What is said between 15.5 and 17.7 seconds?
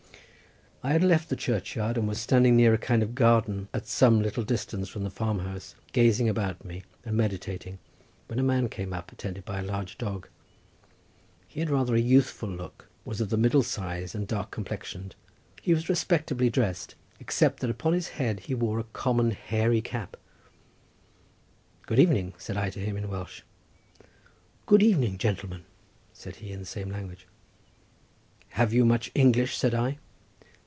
He was respectably drest, except that